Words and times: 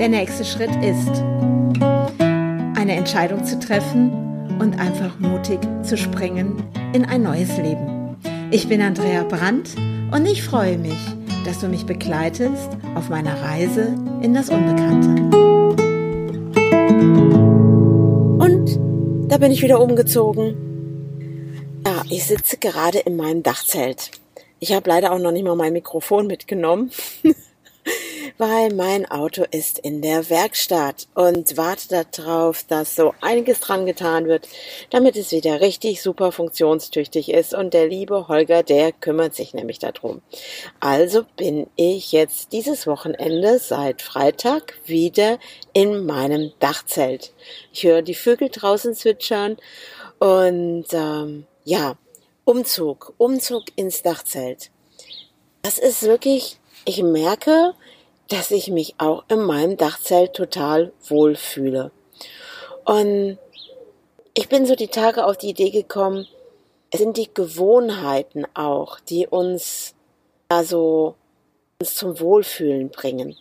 Der 0.00 0.08
nächste 0.08 0.46
Schritt 0.46 0.74
ist, 0.82 1.22
eine 2.74 2.96
Entscheidung 2.96 3.44
zu 3.44 3.58
treffen 3.58 4.56
und 4.58 4.80
einfach 4.80 5.18
mutig 5.18 5.58
zu 5.82 5.98
springen 5.98 6.64
in 6.94 7.04
ein 7.04 7.22
neues 7.22 7.54
Leben. 7.58 8.16
Ich 8.50 8.66
bin 8.66 8.80
Andrea 8.80 9.24
Brandt 9.24 9.76
und 10.10 10.24
ich 10.24 10.42
freue 10.42 10.78
mich, 10.78 10.96
dass 11.44 11.60
du 11.60 11.68
mich 11.68 11.84
begleitest 11.84 12.70
auf 12.94 13.10
meiner 13.10 13.42
Reise 13.42 13.94
in 14.22 14.32
das 14.32 14.48
Unbekannte. 14.48 15.22
Und 18.42 19.30
da 19.30 19.36
bin 19.36 19.52
ich 19.52 19.60
wieder 19.60 19.82
umgezogen. 19.82 21.82
Ja, 21.84 22.04
ich 22.08 22.24
sitze 22.24 22.56
gerade 22.56 23.00
in 23.00 23.16
meinem 23.16 23.42
Dachzelt. 23.42 24.12
Ich 24.60 24.72
habe 24.72 24.88
leider 24.88 25.12
auch 25.12 25.18
noch 25.18 25.30
nicht 25.30 25.44
mal 25.44 25.56
mein 25.56 25.74
Mikrofon 25.74 26.26
mitgenommen. 26.26 26.90
weil 28.40 28.72
mein 28.72 29.08
Auto 29.10 29.44
ist 29.50 29.78
in 29.78 30.00
der 30.00 30.30
Werkstatt 30.30 31.08
und 31.14 31.58
warte 31.58 32.06
darauf, 32.10 32.64
dass 32.64 32.96
so 32.96 33.12
einiges 33.20 33.60
dran 33.60 33.84
getan 33.84 34.26
wird, 34.28 34.48
damit 34.88 35.14
es 35.16 35.30
wieder 35.30 35.60
richtig 35.60 36.00
super 36.00 36.32
funktionstüchtig 36.32 37.30
ist. 37.30 37.52
Und 37.52 37.74
der 37.74 37.86
liebe 37.86 38.28
Holger, 38.28 38.62
der 38.62 38.92
kümmert 38.92 39.34
sich 39.34 39.52
nämlich 39.52 39.78
darum. 39.78 40.22
Also 40.80 41.24
bin 41.36 41.66
ich 41.76 42.12
jetzt 42.12 42.52
dieses 42.52 42.86
Wochenende 42.86 43.58
seit 43.58 44.00
Freitag 44.00 44.78
wieder 44.86 45.38
in 45.74 46.06
meinem 46.06 46.52
Dachzelt. 46.60 47.34
Ich 47.74 47.84
höre 47.84 48.00
die 48.00 48.14
Vögel 48.14 48.48
draußen 48.48 48.94
zwitschern 48.94 49.58
und 50.18 50.86
ähm, 50.92 51.46
ja, 51.64 51.98
Umzug, 52.44 53.12
Umzug 53.18 53.64
ins 53.76 54.00
Dachzelt. 54.00 54.70
Das 55.60 55.78
ist 55.78 56.04
wirklich, 56.04 56.58
ich 56.86 57.02
merke, 57.02 57.74
dass 58.30 58.50
ich 58.52 58.68
mich 58.68 58.94
auch 58.98 59.24
in 59.28 59.40
meinem 59.40 59.76
Dachzelt 59.76 60.34
total 60.34 60.92
wohlfühle. 61.08 61.90
Und 62.84 63.38
ich 64.34 64.48
bin 64.48 64.64
so 64.66 64.76
die 64.76 64.88
Tage 64.88 65.26
auf 65.26 65.36
die 65.36 65.50
Idee 65.50 65.70
gekommen, 65.70 66.26
es 66.92 67.00
sind 67.00 67.16
die 67.16 67.32
Gewohnheiten 67.32 68.46
auch, 68.54 68.98
die 69.00 69.26
uns 69.26 69.94
also 70.48 71.14
uns 71.80 71.94
zum 71.94 72.20
Wohlfühlen 72.20 72.90
bringen. 72.90 73.36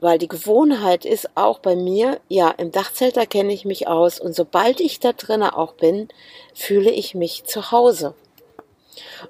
Weil 0.00 0.18
die 0.18 0.28
Gewohnheit 0.28 1.04
ist 1.04 1.28
auch 1.34 1.58
bei 1.58 1.76
mir, 1.76 2.20
ja, 2.28 2.50
im 2.50 2.72
Dachzelt 2.72 3.16
da 3.16 3.26
kenne 3.26 3.52
ich 3.52 3.64
mich 3.64 3.86
aus 3.86 4.18
und 4.18 4.34
sobald 4.34 4.80
ich 4.80 5.00
da 5.00 5.12
drinnen 5.12 5.50
auch 5.50 5.74
bin, 5.74 6.08
fühle 6.54 6.90
ich 6.90 7.14
mich 7.14 7.44
zu 7.44 7.70
Hause. 7.70 8.14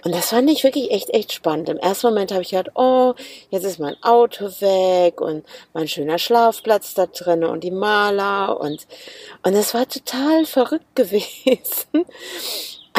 Und 0.05 0.15
das 0.15 0.31
fand 0.31 0.51
ich 0.51 0.65
wirklich 0.65 0.91
echt, 0.91 1.11
echt 1.11 1.33
spannend. 1.33 1.69
Im 1.69 1.79
ersten 1.79 2.09
Moment 2.09 2.33
habe 2.33 2.43
ich 2.43 2.51
gedacht, 2.51 2.71
oh, 2.75 3.15
jetzt 3.51 3.65
ist 3.65 3.79
mein 3.79 3.97
Auto 4.03 4.47
weg 4.61 5.21
und 5.21 5.45
mein 5.73 5.89
schöner 5.89 6.19
Schlafplatz 6.19 6.95
da 6.95 7.07
drin 7.07 7.45
und 7.45 7.65
die 7.65 7.71
Maler 7.71 8.61
und, 8.61 8.87
und 9.43 9.55
das 9.55 9.75
war 9.75 9.89
total 9.89 10.47
verrückt 10.47 10.87
gewesen 10.95 12.07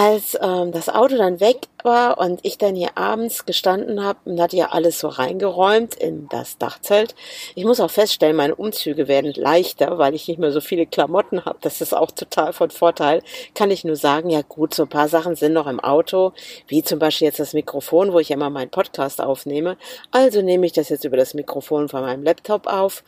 als 0.02 0.36
ähm, 0.42 0.72
das 0.72 0.90
Auto 0.90 1.16
dann 1.16 1.40
weg 1.40 1.68
war 1.84 2.18
und 2.18 2.40
ich 2.42 2.58
dann 2.58 2.74
hier 2.74 2.98
abends 2.98 3.46
gestanden 3.46 4.04
habe 4.04 4.18
und 4.26 4.42
hatte 4.42 4.58
ja 4.58 4.70
alles 4.72 5.00
so 5.00 5.08
reingeräumt 5.08 5.94
in 5.94 6.28
das 6.30 6.58
Dachzelt. 6.58 7.14
Ich 7.54 7.66
muss 7.66 7.80
auch 7.80 7.92
feststellen, 7.92 8.36
meine 8.36 8.56
Umzüge 8.56 9.08
werden 9.08 9.32
leichter, 9.36 10.00
weil 10.00 10.16
ich 10.16 10.28
nicht 10.28 10.40
mehr 10.40 10.52
so 10.52 10.60
viele 10.60 10.88
Klamotten 10.88 11.46
habe. 11.46 11.60
Das 11.62 11.82
ist 11.82 11.94
auch 11.94 12.10
total 12.10 12.52
von 12.52 12.72
Vorteil. 12.72 13.22
Kann 13.54 13.70
ich 13.70 13.84
nur 13.84 13.96
sagen, 13.96 14.32
ja 14.32 14.42
gut, 14.42 14.74
so 14.74 14.84
ein 14.84 14.90
paar 14.90 15.08
Sachen 15.08 15.36
sind 15.36 15.54
noch 15.54 15.68
im 15.68 15.80
Auto, 15.80 16.34
wie 16.68 16.82
zum 16.82 16.98
Beispiel 16.98 17.28
jetzt 17.28 17.40
das 17.40 17.54
Mikrofon, 17.54 18.12
wo 18.12 18.18
ich 18.18 18.32
immer 18.32 18.50
meinen 18.50 18.72
Podcast 18.72 19.22
aufnehme. 19.22 19.78
Also 20.10 20.42
nehme 20.42 20.66
ich 20.66 20.74
das 20.74 20.90
jetzt 20.90 21.06
über 21.06 21.18
das 21.18 21.36
Mikrofon 21.36 21.90
von 21.90 22.02
meinem 22.02 22.24
Laptop 22.24 22.66
auf. 22.66 23.04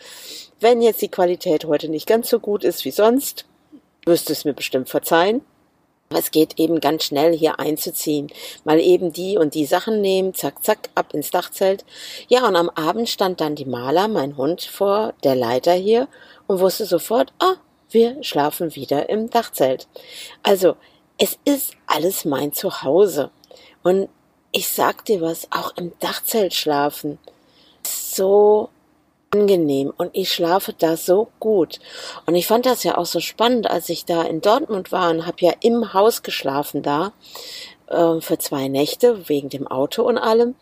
Wenn 0.59 0.79
jetzt 0.83 1.01
die 1.01 1.09
Qualität 1.09 1.65
heute 1.65 1.89
nicht 1.89 2.05
ganz 2.05 2.29
so 2.29 2.39
gut 2.39 2.63
ist 2.63 2.85
wie 2.85 2.91
sonst, 2.91 3.45
wirst 4.05 4.29
du 4.29 4.33
es 4.33 4.45
mir 4.45 4.53
bestimmt 4.53 4.89
verzeihen. 4.89 5.41
Es 6.15 6.31
geht 6.31 6.59
eben 6.59 6.79
ganz 6.79 7.03
schnell 7.03 7.35
hier 7.35 7.59
einzuziehen. 7.59 8.27
Mal 8.63 8.79
eben 8.79 9.13
die 9.13 9.37
und 9.37 9.53
die 9.53 9.65
Sachen 9.65 10.01
nehmen, 10.01 10.33
zack, 10.33 10.63
zack, 10.63 10.89
ab 10.95 11.13
ins 11.13 11.31
Dachzelt. 11.31 11.85
Ja, 12.27 12.47
und 12.47 12.55
am 12.55 12.69
Abend 12.69 13.09
stand 13.09 13.41
dann 13.41 13.55
die 13.55 13.65
Maler, 13.65 14.07
mein 14.07 14.37
Hund, 14.37 14.61
vor 14.61 15.13
der 15.23 15.35
Leiter 15.35 15.73
hier 15.73 16.07
und 16.47 16.59
wusste 16.59 16.85
sofort, 16.85 17.33
ah, 17.39 17.55
wir 17.89 18.23
schlafen 18.23 18.75
wieder 18.75 19.09
im 19.09 19.29
Dachzelt. 19.29 19.87
Also, 20.41 20.75
es 21.17 21.37
ist 21.45 21.75
alles 21.85 22.25
mein 22.25 22.53
Zuhause. 22.53 23.29
Und 23.83 24.09
ich 24.51 24.67
sag 24.67 25.05
dir 25.05 25.21
was, 25.21 25.47
auch 25.51 25.75
im 25.77 25.93
Dachzelt 25.99 26.53
schlafen. 26.53 27.19
So 27.85 28.69
angenehm 29.33 29.91
und 29.97 30.11
ich 30.13 30.31
schlafe 30.31 30.73
da 30.73 30.95
so 30.95 31.29
gut. 31.39 31.79
Und 32.25 32.35
ich 32.35 32.47
fand 32.47 32.65
das 32.65 32.83
ja 32.83 32.97
auch 32.97 33.05
so 33.05 33.19
spannend, 33.19 33.69
als 33.69 33.89
ich 33.89 34.05
da 34.05 34.21
in 34.23 34.41
Dortmund 34.41 34.91
war 34.91 35.09
und 35.09 35.25
habe 35.25 35.37
ja 35.39 35.53
im 35.61 35.93
Haus 35.93 36.23
geschlafen 36.23 36.83
da 36.83 37.13
äh, 37.87 38.21
für 38.21 38.37
zwei 38.37 38.67
Nächte 38.67 39.27
wegen 39.27 39.49
dem 39.49 39.67
Auto 39.67 40.03
und 40.03 40.17
allem. 40.17 40.55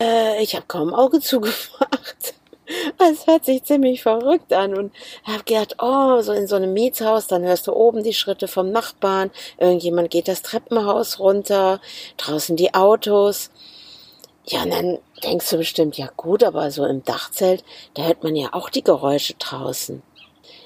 Äh, 0.00 0.42
ich 0.42 0.54
habe 0.54 0.66
kaum 0.66 0.92
Auge 0.92 1.20
zugemacht. 1.20 2.34
Es 2.98 3.26
hört 3.26 3.44
sich 3.44 3.64
ziemlich 3.64 4.02
verrückt 4.02 4.52
an 4.52 4.74
und 4.74 4.92
habe 5.24 5.44
gedacht, 5.44 5.76
oh, 5.80 6.22
so 6.22 6.32
in 6.32 6.46
so 6.46 6.56
einem 6.56 6.72
Mietshaus, 6.72 7.26
dann 7.26 7.42
hörst 7.42 7.66
du 7.66 7.72
oben 7.72 8.02
die 8.02 8.14
Schritte 8.14 8.48
vom 8.48 8.70
Nachbarn, 8.70 9.30
irgendjemand 9.58 10.10
geht 10.10 10.26
das 10.28 10.42
Treppenhaus 10.42 11.18
runter, 11.18 11.80
draußen 12.16 12.56
die 12.56 12.72
Autos. 12.72 13.50
Ja, 14.44 14.64
und 14.64 14.70
dann 14.70 14.98
denkst 15.22 15.48
du 15.50 15.56
bestimmt, 15.56 15.96
ja 15.96 16.08
gut, 16.16 16.42
aber 16.42 16.70
so 16.70 16.84
im 16.84 17.04
Dachzelt, 17.04 17.64
da 17.94 18.04
hört 18.06 18.24
man 18.24 18.34
ja 18.34 18.48
auch 18.52 18.70
die 18.70 18.82
Geräusche 18.82 19.34
draußen. 19.34 20.02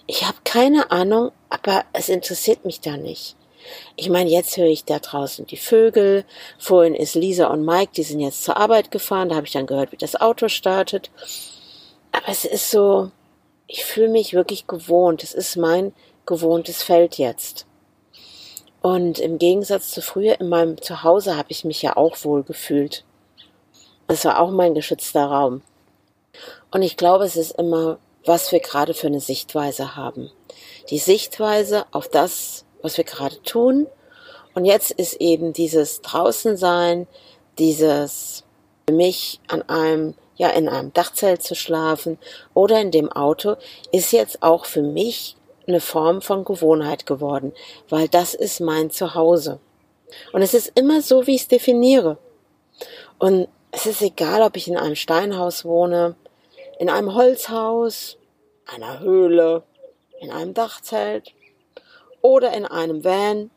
Ich 0.06 0.24
habe 0.24 0.38
keine 0.44 0.90
Ahnung, 0.90 1.32
aber 1.50 1.84
es 1.92 2.08
interessiert 2.08 2.64
mich 2.64 2.80
da 2.80 2.96
nicht. 2.96 3.36
Ich 3.96 4.08
meine, 4.08 4.30
jetzt 4.30 4.56
höre 4.56 4.68
ich 4.68 4.84
da 4.84 4.98
draußen 5.00 5.46
die 5.46 5.56
Vögel. 5.56 6.24
Vorhin 6.58 6.94
ist 6.94 7.14
Lisa 7.14 7.48
und 7.48 7.64
Mike, 7.64 7.92
die 7.96 8.04
sind 8.04 8.20
jetzt 8.20 8.44
zur 8.44 8.56
Arbeit 8.56 8.90
gefahren. 8.90 9.28
Da 9.28 9.34
habe 9.34 9.46
ich 9.46 9.52
dann 9.52 9.66
gehört, 9.66 9.92
wie 9.92 9.96
das 9.96 10.20
Auto 10.20 10.48
startet. 10.48 11.10
Aber 12.12 12.28
es 12.28 12.44
ist 12.44 12.70
so, 12.70 13.10
ich 13.66 13.84
fühle 13.84 14.08
mich 14.08 14.32
wirklich 14.32 14.66
gewohnt. 14.66 15.24
Es 15.24 15.34
ist 15.34 15.56
mein 15.56 15.92
gewohntes 16.24 16.82
Feld 16.82 17.18
jetzt. 17.18 17.66
Und 18.80 19.18
im 19.18 19.38
Gegensatz 19.38 19.90
zu 19.90 20.00
früher 20.00 20.40
in 20.40 20.48
meinem 20.48 20.80
Zuhause 20.80 21.36
habe 21.36 21.50
ich 21.50 21.64
mich 21.64 21.82
ja 21.82 21.96
auch 21.96 22.24
wohl 22.24 22.44
gefühlt. 22.44 23.04
Es 24.08 24.24
war 24.24 24.40
auch 24.40 24.50
mein 24.50 24.74
geschützter 24.74 25.26
Raum. 25.26 25.62
Und 26.70 26.82
ich 26.82 26.96
glaube, 26.96 27.24
es 27.24 27.36
ist 27.36 27.52
immer, 27.52 27.98
was 28.24 28.52
wir 28.52 28.60
gerade 28.60 28.94
für 28.94 29.06
eine 29.06 29.20
Sichtweise 29.20 29.96
haben. 29.96 30.30
Die 30.90 30.98
Sichtweise 30.98 31.86
auf 31.92 32.08
das, 32.08 32.64
was 32.82 32.96
wir 32.96 33.04
gerade 33.04 33.40
tun. 33.42 33.86
Und 34.54 34.64
jetzt 34.64 34.90
ist 34.90 35.14
eben 35.20 35.52
dieses 35.52 36.02
Draußensein, 36.02 37.06
dieses 37.58 38.44
für 38.88 38.94
mich 38.94 39.40
an 39.48 39.62
einem, 39.62 40.14
ja, 40.36 40.50
in 40.50 40.68
einem 40.68 40.92
Dachzelt 40.92 41.42
zu 41.42 41.54
schlafen 41.54 42.18
oder 42.54 42.80
in 42.80 42.90
dem 42.90 43.10
Auto, 43.10 43.56
ist 43.90 44.12
jetzt 44.12 44.42
auch 44.42 44.64
für 44.66 44.82
mich 44.82 45.36
eine 45.66 45.80
Form 45.80 46.22
von 46.22 46.44
Gewohnheit 46.44 47.06
geworden, 47.06 47.52
weil 47.88 48.08
das 48.08 48.34
ist 48.34 48.60
mein 48.60 48.90
Zuhause. 48.90 49.58
Und 50.32 50.42
es 50.42 50.54
ist 50.54 50.70
immer 50.76 51.02
so, 51.02 51.26
wie 51.26 51.34
ich 51.34 51.42
es 51.42 51.48
definiere. 51.48 52.18
Und 53.18 53.48
es 53.76 53.84
ist 53.84 54.00
egal, 54.00 54.40
ob 54.40 54.56
ich 54.56 54.68
in 54.68 54.78
einem 54.78 54.94
Steinhaus 54.94 55.66
wohne, 55.66 56.16
in 56.78 56.88
einem 56.88 57.14
Holzhaus, 57.14 58.16
einer 58.64 59.00
Höhle, 59.00 59.64
in 60.18 60.30
einem 60.30 60.54
Dachzelt 60.54 61.34
oder 62.22 62.54
in 62.54 62.64
einem 62.64 63.04
Van. 63.04 63.50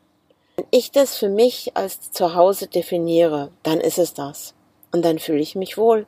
Wenn 0.56 0.66
ich 0.70 0.90
das 0.90 1.16
für 1.16 1.30
mich 1.30 1.74
als 1.74 2.10
Zuhause 2.10 2.66
definiere, 2.66 3.50
dann 3.62 3.80
ist 3.80 3.96
es 3.96 4.12
das. 4.12 4.52
Und 4.92 5.06
dann 5.06 5.18
fühle 5.18 5.40
ich 5.40 5.54
mich 5.54 5.78
wohl. 5.78 6.06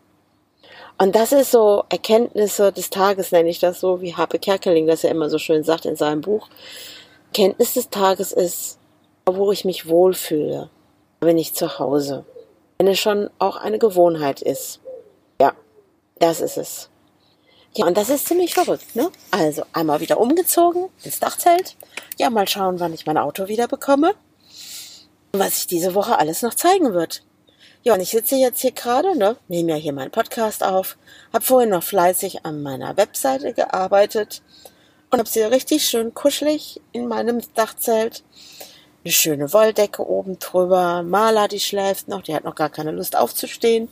Und 0.98 1.16
das 1.16 1.32
ist 1.32 1.50
so 1.50 1.84
Erkenntnisse 1.88 2.70
des 2.70 2.90
Tages, 2.90 3.32
nenne 3.32 3.48
ich 3.48 3.60
das 3.60 3.80
so, 3.80 4.02
wie 4.02 4.14
Harpe 4.14 4.38
Kerkeling 4.38 4.86
das 4.86 5.02
ja 5.02 5.10
immer 5.10 5.30
so 5.30 5.38
schön 5.38 5.64
sagt 5.64 5.86
in 5.86 5.96
seinem 5.96 6.20
Buch. 6.20 6.48
Kenntnis 7.32 7.72
des 7.72 7.88
Tages 7.88 8.32
ist, 8.32 8.78
wo 9.24 9.52
ich 9.52 9.64
mich 9.64 9.88
wohlfühle, 9.88 10.68
bin 11.20 11.38
ich 11.38 11.54
zu 11.54 11.78
Hause 11.78 12.26
wenn 12.82 12.88
es 12.88 12.98
schon 12.98 13.30
auch 13.38 13.54
eine 13.54 13.78
Gewohnheit 13.78 14.42
ist. 14.42 14.80
Ja, 15.40 15.54
das 16.18 16.40
ist 16.40 16.56
es. 16.56 16.90
Ja, 17.76 17.86
und 17.86 17.96
das 17.96 18.08
ist 18.10 18.26
ziemlich 18.26 18.54
verrückt, 18.54 18.96
ne? 18.96 19.08
Also 19.30 19.62
einmal 19.72 20.00
wieder 20.00 20.18
umgezogen 20.18 20.88
ins 21.04 21.20
Dachzelt. 21.20 21.76
Ja, 22.18 22.28
mal 22.28 22.48
schauen, 22.48 22.80
wann 22.80 22.92
ich 22.92 23.06
mein 23.06 23.18
Auto 23.18 23.46
wieder 23.46 23.68
bekomme. 23.68 24.16
Und 25.30 25.38
was 25.38 25.58
ich 25.58 25.68
diese 25.68 25.94
Woche 25.94 26.18
alles 26.18 26.42
noch 26.42 26.54
zeigen 26.54 26.92
wird. 26.92 27.22
Ja, 27.84 27.94
und 27.94 28.00
ich 28.00 28.10
sitze 28.10 28.34
jetzt 28.34 28.60
hier 28.60 28.72
gerade, 28.72 29.16
ne, 29.16 29.36
nehme 29.46 29.70
ja 29.70 29.76
hier 29.76 29.92
meinen 29.92 30.10
Podcast 30.10 30.64
auf, 30.64 30.96
habe 31.32 31.44
vorhin 31.44 31.70
noch 31.70 31.84
fleißig 31.84 32.44
an 32.44 32.64
meiner 32.64 32.96
Webseite 32.96 33.52
gearbeitet 33.52 34.42
und 35.10 35.20
habe 35.20 35.28
sie 35.28 35.42
richtig 35.42 35.88
schön 35.88 36.14
kuschelig 36.14 36.80
in 36.90 37.06
meinem 37.06 37.42
Dachzelt 37.54 38.24
eine 39.04 39.12
schöne 39.12 39.52
Wolldecke 39.52 40.06
oben 40.06 40.38
drüber, 40.38 41.02
Maler, 41.02 41.48
die 41.48 41.60
schläft 41.60 42.08
noch, 42.08 42.22
die 42.22 42.34
hat 42.34 42.44
noch 42.44 42.54
gar 42.54 42.70
keine 42.70 42.92
Lust 42.92 43.16
aufzustehen. 43.16 43.88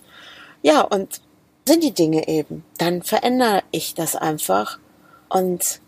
Ja, 0.63 0.83
und 0.83 1.21
sind 1.67 1.83
die 1.83 1.93
Dinge 1.93 2.29
eben. 2.29 2.65
Dann 2.79 3.03
verändere 3.03 3.63
ich 3.71 3.95
das 3.95 4.17
einfach 4.17 4.79
und 5.29 5.81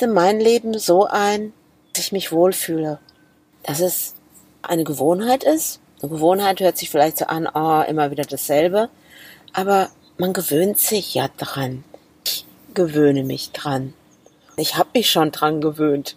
richte 0.00 0.06
mein 0.06 0.40
Leben 0.40 0.78
so 0.78 1.06
ein, 1.06 1.52
dass 1.92 2.04
ich 2.04 2.12
mich 2.12 2.32
wohlfühle. 2.32 2.98
Dass 3.62 3.80
es 3.80 4.14
eine 4.62 4.84
Gewohnheit 4.84 5.44
ist. 5.44 5.80
Eine 6.00 6.10
Gewohnheit 6.10 6.60
hört 6.60 6.78
sich 6.78 6.88
vielleicht 6.88 7.18
so 7.18 7.26
an, 7.26 7.46
oh, 7.52 7.82
immer 7.86 8.10
wieder 8.10 8.24
dasselbe. 8.24 8.88
Aber 9.52 9.90
man 10.16 10.32
gewöhnt 10.32 10.78
sich 10.78 11.14
ja 11.14 11.28
dran. 11.36 11.84
Ich 12.24 12.46
gewöhne 12.72 13.24
mich 13.24 13.52
dran. 13.52 13.92
Ich 14.56 14.76
habe 14.76 14.90
mich 14.94 15.10
schon 15.10 15.32
dran 15.32 15.60
gewöhnt. 15.60 16.16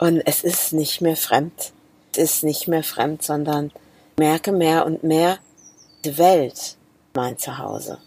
Und 0.00 0.22
es 0.24 0.42
ist 0.42 0.72
nicht 0.72 1.02
mehr 1.02 1.16
fremd. 1.16 1.72
Es 2.12 2.18
ist 2.18 2.42
nicht 2.42 2.66
mehr 2.66 2.82
fremd, 2.82 3.22
sondern 3.22 3.70
merke 4.18 4.50
mehr 4.50 4.86
und 4.86 5.04
mehr, 5.04 5.38
die 6.06 6.16
Welt 6.16 6.76
mein 7.12 7.36
Zuhause. 7.36 7.98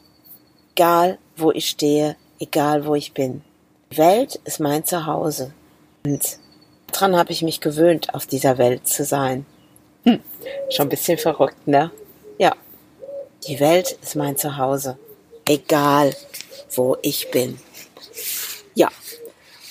Egal, 0.71 1.19
wo 1.37 1.51
ich 1.51 1.69
stehe, 1.69 2.15
egal, 2.39 2.87
wo 2.87 2.95
ich 2.95 3.13
bin. 3.13 3.43
Die 3.91 3.97
Welt 3.99 4.39
ist 4.43 4.59
mein 4.59 4.83
Zuhause. 4.83 5.53
Und 6.03 6.39
daran 6.91 7.15
habe 7.15 7.31
ich 7.31 7.43
mich 7.43 7.61
gewöhnt, 7.61 8.15
auf 8.15 8.25
dieser 8.25 8.57
Welt 8.57 8.87
zu 8.87 9.05
sein. 9.05 9.45
Hm, 10.03 10.19
schon 10.71 10.87
ein 10.87 10.89
bisschen 10.89 11.19
verrückt, 11.19 11.67
ne? 11.67 11.91
Ja. 12.39 12.55
Die 13.47 13.59
Welt 13.59 13.99
ist 14.01 14.15
mein 14.15 14.35
Zuhause. 14.35 14.97
Egal, 15.45 16.15
wo 16.73 16.97
ich 17.03 17.29
bin. 17.29 17.59
Ja. 18.73 18.89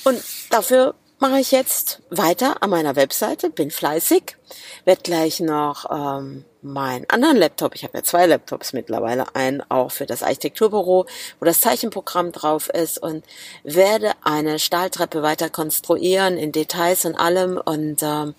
Und 0.04 0.22
dafür 0.50 0.94
mache 1.22 1.38
ich 1.38 1.52
jetzt 1.52 2.02
weiter 2.10 2.64
an 2.64 2.70
meiner 2.70 2.96
Webseite, 2.96 3.48
bin 3.48 3.70
fleißig, 3.70 4.36
werde 4.84 5.02
gleich 5.02 5.38
noch 5.38 5.88
ähm, 5.88 6.44
meinen 6.62 7.08
anderen 7.08 7.36
Laptop, 7.36 7.76
ich 7.76 7.84
habe 7.84 7.98
ja 7.98 8.02
zwei 8.02 8.26
Laptops 8.26 8.72
mittlerweile, 8.72 9.36
einen 9.36 9.62
auch 9.70 9.92
für 9.92 10.04
das 10.04 10.24
Architekturbüro, 10.24 11.06
wo 11.38 11.44
das 11.44 11.60
Zeichenprogramm 11.60 12.32
drauf 12.32 12.68
ist 12.68 13.00
und 13.00 13.24
werde 13.62 14.10
eine 14.24 14.58
Stahltreppe 14.58 15.22
weiter 15.22 15.48
konstruieren 15.48 16.36
in 16.38 16.50
Details 16.50 17.04
und 17.04 17.14
allem 17.14 17.56
und 17.56 18.02
ähm, 18.02 18.34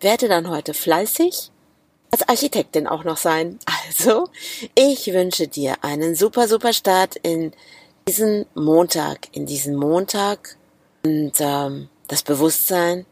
werde 0.00 0.26
dann 0.26 0.50
heute 0.50 0.74
fleißig 0.74 1.52
als 2.10 2.28
Architektin 2.28 2.88
auch 2.88 3.04
noch 3.04 3.16
sein. 3.16 3.60
Also, 3.88 4.28
ich 4.74 5.06
wünsche 5.14 5.48
dir 5.48 5.76
einen 5.82 6.14
super, 6.14 6.46
super 6.46 6.72
Start 6.72 7.16
in 7.16 7.52
diesen 8.06 8.44
Montag, 8.54 9.28
in 9.32 9.46
diesen 9.46 9.76
Montag 9.76 10.56
und 11.04 11.32
ähm, 11.38 11.88
das 12.08 12.22
Bewusstsein, 12.22 13.06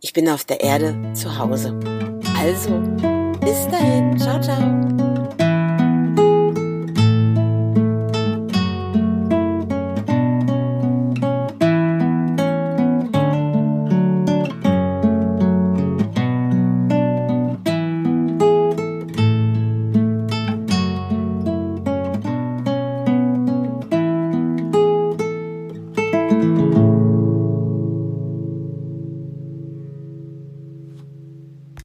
ich 0.00 0.12
bin 0.12 0.28
auf 0.28 0.44
der 0.44 0.60
Erde 0.60 1.12
zu 1.14 1.38
Hause. 1.38 1.78
Also, 2.36 2.78
bis 3.40 3.66
dahin, 3.68 4.18
ciao, 4.18 4.40
ciao. 4.40 4.97